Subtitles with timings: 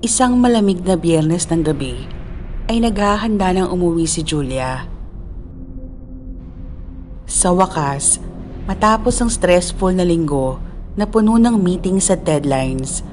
[0.00, 2.08] Isang malamig na biyernes ng gabi
[2.72, 4.88] ay naghahanda ng umuwi si Julia.
[7.28, 8.16] Sa wakas,
[8.64, 10.56] matapos ang stressful na linggo
[10.96, 13.04] na puno ng meetings at deadlines,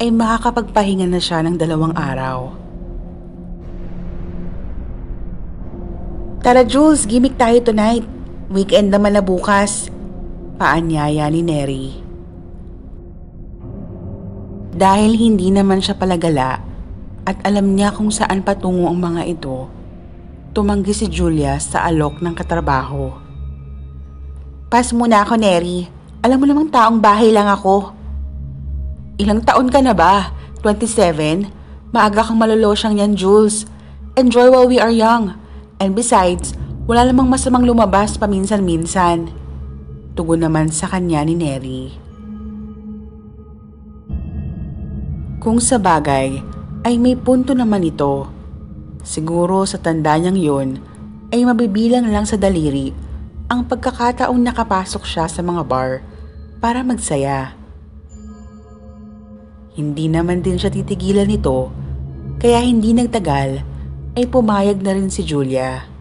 [0.00, 2.56] ay makakapagpahinga na siya ng dalawang araw.
[6.40, 8.08] Tara Jules, gimmick tayo tonight.
[8.48, 9.92] Weekend naman na bukas.
[10.56, 12.03] Paanyaya ni Neri.
[14.74, 16.58] Dahil hindi naman siya palagala
[17.22, 19.70] at alam niya kung saan patungo ang mga ito,
[20.50, 23.14] tumanggi si Julia sa alok ng katrabaho.
[24.66, 25.86] Pas muna ako, Neri.
[26.26, 27.94] Alam mo namang taong bahay lang ako.
[29.22, 30.34] Ilang taon ka na ba?
[30.66, 31.94] 27?
[31.94, 33.70] Maaga kang malolosyang yan, Jules.
[34.18, 35.38] Enjoy while we are young.
[35.78, 36.58] And besides,
[36.90, 39.30] wala namang masamang lumabas paminsan-minsan.
[40.18, 42.03] Tugon naman sa kanya ni Neri.
[45.44, 46.40] Kung sa bagay,
[46.88, 48.24] ay may punto naman ito.
[49.04, 50.68] Siguro sa tanda niyang yun,
[51.28, 52.96] ay mabibilang lang sa daliri
[53.52, 56.00] ang pagkakataong nakapasok siya sa mga bar
[56.64, 57.52] para magsaya.
[59.76, 61.68] Hindi naman din siya titigilan nito,
[62.40, 63.60] kaya hindi nagtagal
[64.16, 65.93] ay pumayag na rin si Julia.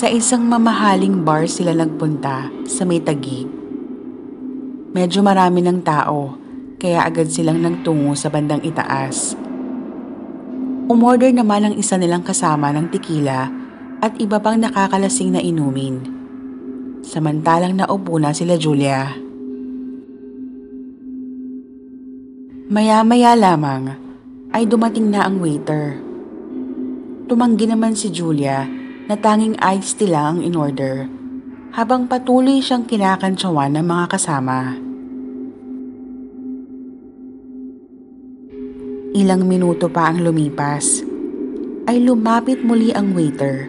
[0.00, 3.44] Sa isang mamahaling bar sila nagpunta sa may tagig.
[4.96, 6.40] Medyo marami ng tao,
[6.80, 9.36] kaya agad silang nagtungo sa bandang itaas.
[10.88, 13.52] Umorder naman ang isa nilang kasama ng tekila
[14.00, 16.00] at iba pang nakakalasing na inumin.
[17.04, 19.04] Samantalang naupo na sila Julia.
[22.72, 24.00] Maya-maya lamang
[24.56, 26.00] ay dumating na ang waiter.
[27.28, 28.79] Tumanggi naman si Julia
[29.10, 31.10] na tanging iced tea lang ang in-order
[31.74, 34.78] habang patuloy siyang kinakantsawan ng mga kasama.
[39.10, 41.02] Ilang minuto pa ang lumipas
[41.90, 43.66] ay lumapit muli ang waiter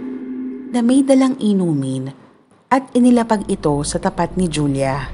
[0.69, 2.13] na may dalang inumin
[2.69, 5.09] at inilapag ito sa tapat ni Julia.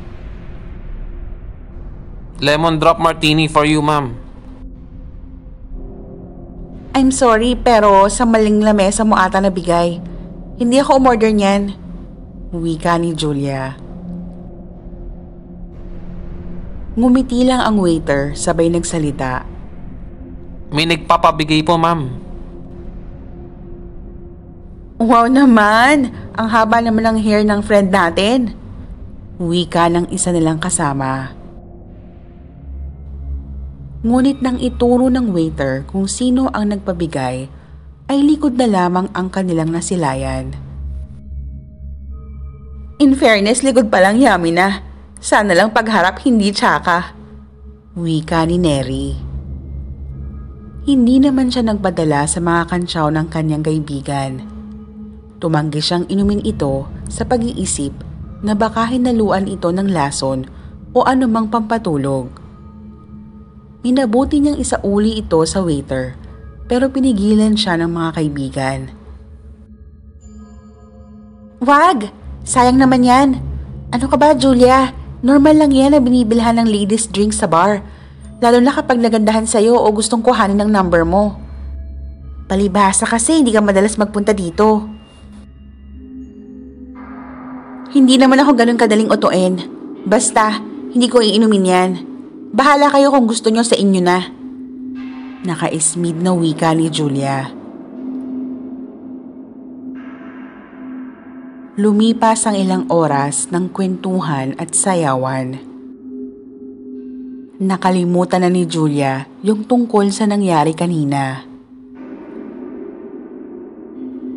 [2.44, 4.12] Lemon drop martini for you, ma'am.
[6.92, 10.17] I'm sorry pero sa maling lamesa mo ata nabigay.
[10.58, 11.78] Hindi ako umorder niyan.
[12.50, 13.78] Wika ni Julia.
[16.98, 19.46] Ngumiti lang ang waiter sabay nagsalita.
[20.74, 22.10] May nagpapabigay po, ma'am.
[24.98, 26.10] Wow naman!
[26.34, 28.58] Ang haba naman ng hair ng friend natin.
[29.38, 31.38] Wika ng isa nilang kasama.
[34.02, 37.46] Ngunit nang ituro ng waiter kung sino ang nagpabigay,
[38.08, 40.56] ay likod na lamang ang kanilang nasilayan.
[42.98, 44.82] In fairness, likod pa lang yami na.
[45.20, 47.14] Sana lang pagharap hindi tsaka.
[47.94, 49.08] Wika ni Neri.
[50.88, 54.40] Hindi naman siya nagpadala sa mga kantsaw ng kanyang kaibigan.
[55.38, 57.92] Tumanggi siyang inumin ito sa pag-iisip
[58.42, 60.48] na baka hinaluan ito ng lason
[60.96, 62.32] o anumang pampatulog.
[63.84, 66.27] Minabuti niyang isauli ito sa waiter
[66.68, 68.80] pero pinigilan siya ng mga kaibigan.
[71.64, 72.12] Wag!
[72.48, 73.30] Sayang naman yan.
[73.92, 74.92] Ano ka ba, Julia?
[75.24, 77.82] Normal lang yan na binibilhan ng ladies drink sa bar.
[78.40, 81.36] Lalo na kapag nagandahan sa'yo o gustong kuhanin ng number mo.
[82.48, 84.86] Palibhasa kasi hindi ka madalas magpunta dito.
[87.92, 89.58] Hindi naman ako ganun kadaling utuin.
[90.06, 90.62] Basta,
[90.94, 91.90] hindi ko iinumin yan.
[92.54, 94.24] Bahala kayo kung gusto nyo sa inyo na.
[95.46, 97.46] Naka-ismid na wika ni Julia.
[101.78, 105.62] Lumipas ang ilang oras ng kwentuhan at sayawan.
[107.62, 111.46] Nakalimutan na ni Julia yung tungkol sa nangyari kanina.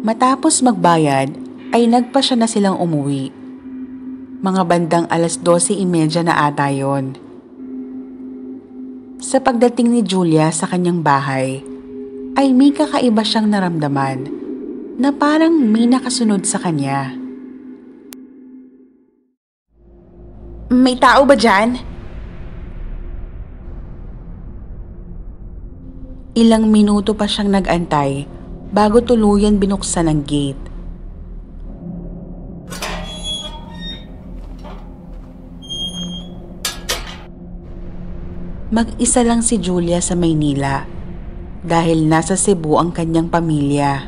[0.05, 1.33] Matapos magbayad
[1.72, 3.33] ay nagpa siya na silang umuwi.
[4.45, 7.29] Mga bandang alas 12.30 na ata yon.
[9.21, 11.61] Sa pagdating ni Julia sa kanyang bahay,
[12.41, 14.33] ay may kakaiba siyang naramdaman
[14.97, 17.13] na parang may nakasunod sa kanya.
[20.72, 21.77] May tao ba dyan?
[26.33, 28.25] Ilang minuto pa siyang nagantay
[28.73, 30.70] bago tuluyan binuksan ang gate.
[38.71, 40.87] Mag-isa lang si Julia sa Maynila
[41.67, 44.07] dahil nasa Cebu ang kanyang pamilya.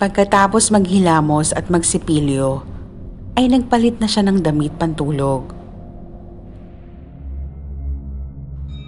[0.00, 2.64] Pagkatapos maghilamos at magsipilyo,
[3.36, 5.52] ay nagpalit na siya ng damit pantulog.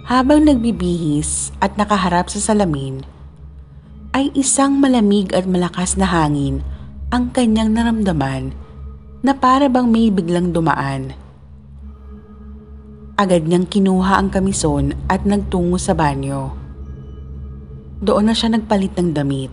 [0.09, 3.05] Habang nagbibihis at nakaharap sa salamin,
[4.17, 6.65] ay isang malamig at malakas na hangin
[7.13, 8.57] ang kanyang naramdaman
[9.21, 11.13] na para bang may biglang dumaan.
[13.19, 16.55] Agad niyang kinuha ang kamison at nagtungo sa banyo.
[17.99, 19.51] Doon na siya nagpalit ng damit.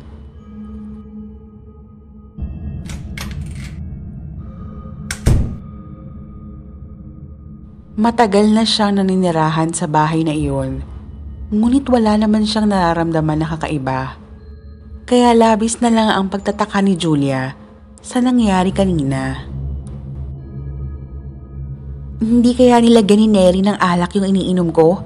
[7.98, 10.86] Matagal na siyang naninirahan sa bahay na iyon,
[11.50, 14.14] ngunit wala naman siyang nararamdaman na kakaiba.
[15.10, 17.58] Kaya labis na lang ang pagtataka ni Julia
[17.98, 19.55] sa nangyari kanina.
[22.16, 25.04] Hindi kaya nilagyan ni Neri ng alak yung iniinom ko?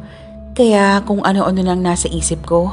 [0.55, 2.71] Kaya kung ano-ano nang nasa isip ko?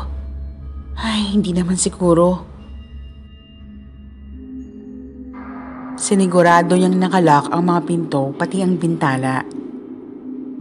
[0.94, 2.45] Ay, hindi naman siguro.
[5.98, 9.42] Sinigurado niyang nakalak ang mga pinto pati ang bintana.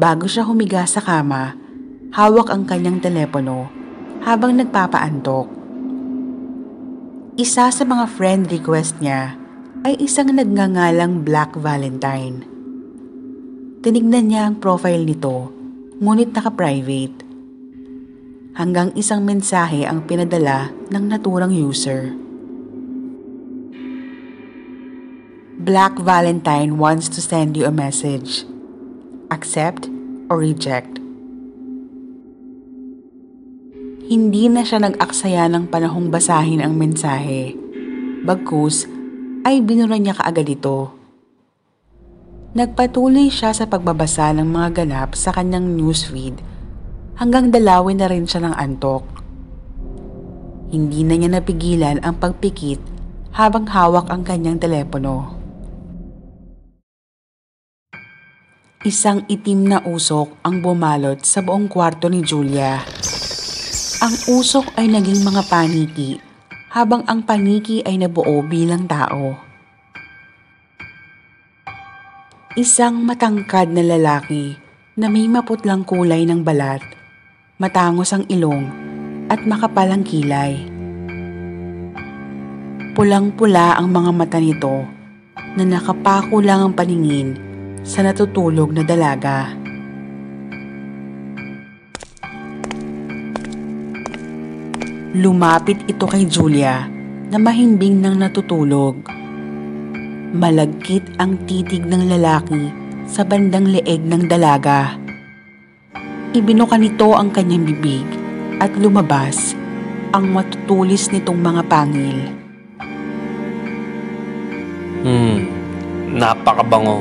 [0.00, 1.52] Bago siya humiga sa kama,
[2.16, 3.68] hawak ang kanyang telepono
[4.24, 5.52] habang nagpapaantok.
[7.36, 9.36] Isa sa mga friend request niya
[9.84, 12.55] ay isang nagngangalang Black Valentine.
[13.86, 15.46] Tinignan niya ang profile nito,
[16.02, 17.22] ngunit naka-private.
[18.58, 22.10] Hanggang isang mensahe ang pinadala ng naturang user.
[25.62, 28.42] Black Valentine wants to send you a message
[29.30, 29.86] accept
[30.26, 30.98] or reject.
[34.10, 37.54] Hindi na siya nag-aksaya ng panahong basahin ang mensahe.
[38.26, 38.90] Bagkus
[39.46, 41.05] ay binura niya kaagad ito.
[42.56, 46.40] Nagpatuloy siya sa pagbabasa ng mga ganap sa kanyang newsfeed
[47.20, 49.04] hanggang dalawin na rin siya ng antok.
[50.72, 52.80] Hindi na niya napigilan ang pagpikit
[53.36, 55.36] habang hawak ang kanyang telepono.
[58.88, 62.80] Isang itim na usok ang bumalot sa buong kwarto ni Julia.
[64.00, 66.24] Ang usok ay naging mga paniki
[66.72, 69.45] habang ang paniki ay nabuo bilang tao.
[72.56, 74.56] Isang matangkad na lalaki
[74.96, 76.80] na may maputlang kulay ng balat,
[77.60, 78.64] matangos ang ilong
[79.28, 80.64] at makapalang kilay.
[82.96, 84.88] Pulang-pula ang mga mata nito
[85.52, 87.36] na nakapako lang ang paningin
[87.84, 89.52] sa natutulog na dalaga.
[95.12, 96.88] Lumapit ito kay Julia
[97.28, 99.15] na mahimbing nang natutulog.
[100.36, 102.68] Malagkit ang titig ng lalaki
[103.08, 104.92] sa bandang leeg ng dalaga.
[106.36, 108.04] Ibinuka nito ang kanyang bibig
[108.60, 109.56] at lumabas
[110.12, 112.18] ang matutulis nitong mga pangil.
[115.08, 115.48] Hmm,
[116.12, 117.00] napakabango.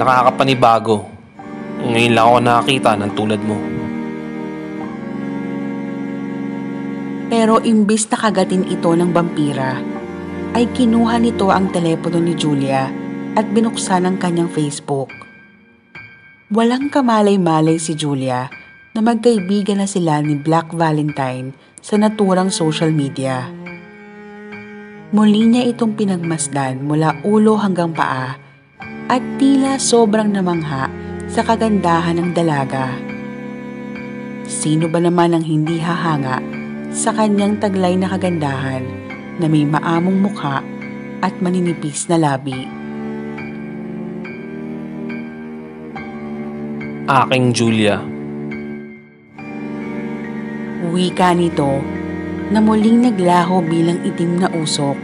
[0.00, 1.04] Nakakapanibago.
[1.92, 3.60] Ngayon lang ako nakakita ng tulad mo.
[7.28, 9.97] Pero imbis na kagatin ito ng vampira,
[10.56, 12.88] ay kinuha nito ang telepono ni Julia
[13.36, 15.12] at binuksan ang kanyang Facebook.
[16.48, 18.48] Walang kamalay-malay si Julia
[18.96, 21.52] na magkaibigan na sila ni Black Valentine
[21.84, 23.52] sa naturang social media.
[25.12, 28.36] Muli niya itong pinagmasdan mula ulo hanggang paa
[29.08, 30.88] at tila sobrang namangha
[31.28, 32.96] sa kagandahan ng dalaga.
[34.48, 36.40] Sino ba naman ang hindi hahanga
[36.88, 39.07] sa kanyang taglay na kagandahan
[39.38, 40.60] na may maamong mukha
[41.22, 42.66] at maninipis na labi?
[47.08, 48.04] Aking Julia.
[50.92, 51.80] Wika nito
[52.52, 54.98] na muling naglaho bilang itim na usok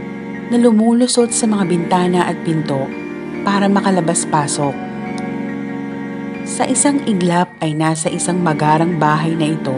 [0.53, 2.85] na lumulusot sa mga bintana at pinto
[3.45, 4.77] para makalabas-pasok.
[6.45, 9.77] Sa isang iglap ay nasa isang magarang bahay na ito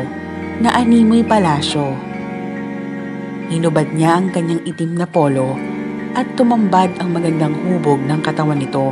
[0.59, 1.95] na animoy palasyo.
[3.53, 5.55] Hinubad niya ang kanyang itim na polo
[6.17, 8.91] at tumambad ang magandang hubog ng katawan nito.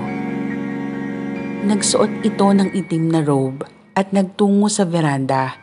[1.65, 3.65] Nagsuot ito ng itim na robe
[3.97, 5.57] at nagtungo sa veranda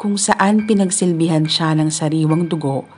[0.00, 2.88] kung saan pinagsilbihan siya ng sariwang dugo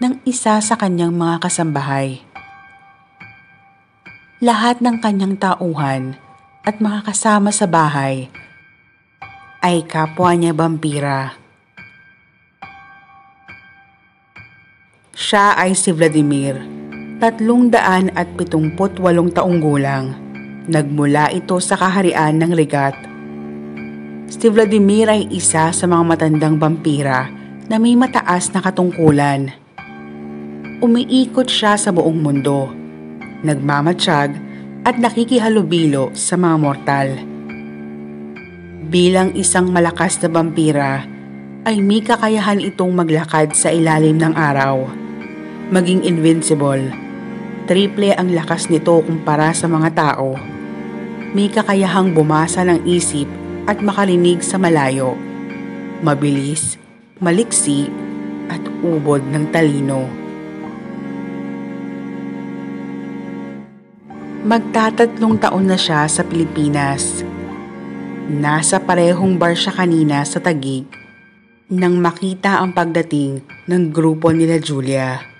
[0.00, 2.24] ng isa sa kanyang mga kasambahay
[4.44, 6.20] lahat ng kanyang tauhan
[6.68, 8.28] at mga kasama sa bahay
[9.64, 11.43] ay kapwa niya vampira.
[15.14, 16.58] Siya ay si Vladimir,
[17.22, 20.10] tatlong daan at pitungput walong taong gulang.
[20.66, 22.98] Nagmula ito sa kaharian ng Regat.
[24.26, 27.30] Si Vladimir ay isa sa mga matandang vampira
[27.70, 29.54] na may mataas na katungkulan.
[30.82, 32.68] umiikot siya sa buong mundo,
[33.46, 34.34] nagmamatsyag
[34.82, 37.08] at nakikihalubilo sa mga mortal.
[38.90, 41.06] Bilang isang malakas na vampira,
[41.64, 45.03] ay may kakayahan itong maglakad sa ilalim ng araw.
[45.74, 46.86] Maging invincible,
[47.66, 50.38] triple ang lakas nito kumpara sa mga tao.
[51.34, 53.26] May kakayahang bumasa ng isip
[53.66, 55.18] at makalinig sa malayo.
[55.98, 56.78] Mabilis,
[57.18, 57.90] maliksi,
[58.46, 60.06] at ubod ng talino.
[64.46, 67.26] Magtatatlong taon na siya sa Pilipinas.
[68.30, 70.86] Nasa parehong bar siya kanina sa Tagig
[71.66, 75.33] nang makita ang pagdating ng grupo nila Julia.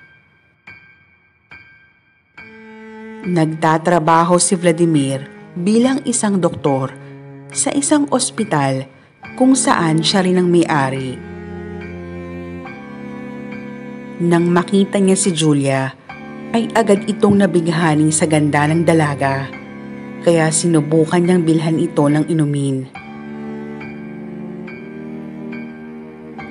[3.24, 5.24] Nagtatrabaho si Vladimir
[5.56, 6.92] bilang isang doktor
[7.56, 8.84] sa isang ospital
[9.40, 11.16] kung saan siya rin ang may-ari.
[14.20, 15.96] Nang makita niya si Julia,
[16.52, 19.48] ay agad itong nabighani sa ganda ng dalaga,
[20.20, 22.84] kaya sinubukan niyang bilhan ito ng inumin.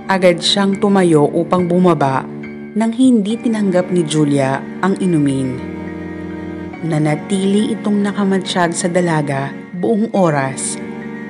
[0.09, 2.25] Agad siyang tumayo upang bumaba
[2.73, 5.82] nang hindi tinanggap ni Julia ang inumin.
[6.83, 10.75] Nanatili itong nakamatsyag sa dalaga buong oras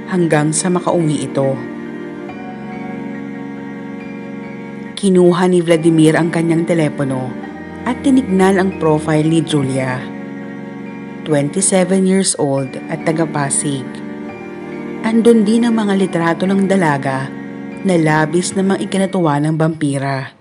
[0.09, 1.53] hanggang sa makauwi ito.
[4.97, 7.29] Kinuha ni Vladimir ang kanyang telepono
[7.85, 10.01] at tinignan ang profile ni Julia.
[11.29, 13.85] 27 years old at taga-Pasig.
[15.05, 17.29] Andun din ang mga litrato ng dalaga
[17.85, 20.33] na labis namang ikinatuwa ng vampira.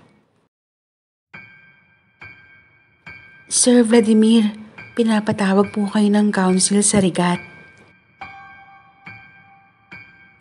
[3.53, 4.62] Sir Vladimir,
[4.93, 7.41] pinapatawag po kayo ng council sa rigat.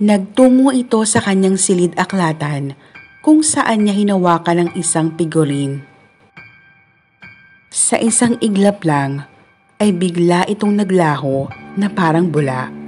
[0.02, 2.76] Nagtungo ito sa kanyang silid aklatan
[3.22, 5.80] kung saan niya hinawakan ng isang figurine.
[7.72, 9.24] Sa isang iglap lang
[9.80, 12.81] ay bigla itong naglaho na parang bula.